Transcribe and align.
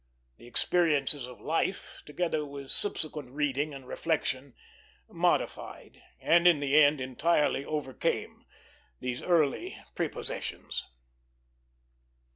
The 0.37 0.47
experiences 0.47 1.27
of 1.27 1.39
life, 1.39 2.01
together 2.07 2.43
with 2.43 2.71
subsequent 2.71 3.29
reading 3.29 3.71
and 3.71 3.87
reflection, 3.87 4.55
modified 5.07 6.01
and 6.19 6.47
in 6.47 6.59
the 6.59 6.75
end 6.83 6.99
entirely 6.99 7.63
overcame 7.63 8.45
these 8.99 9.21
early 9.21 9.77
prepossessions. 9.93 10.87